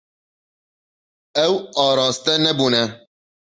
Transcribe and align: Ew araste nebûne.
Ew 1.45 1.53
araste 1.85 2.33
nebûne. 2.43 2.83